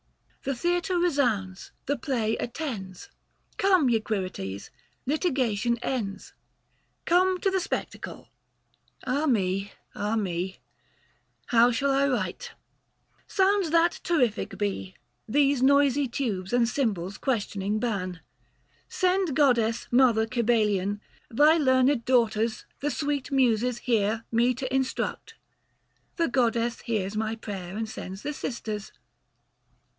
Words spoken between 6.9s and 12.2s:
Come to the spectacle; ah me, ah me, How shall I